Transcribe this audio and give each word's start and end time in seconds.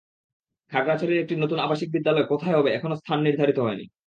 খাগড়াছড়ির 0.71 1.21
একটি 1.21 1.35
নতুন 1.35 1.59
আবাসিক 1.59 1.89
বিদ্যালয় 1.91 2.25
কোথায় 2.25 2.55
হবে, 2.57 2.69
এখনো 2.73 2.95
স্থান 2.95 3.19
নির্ধারিত 3.21 3.57
হয়নি। 3.59 3.85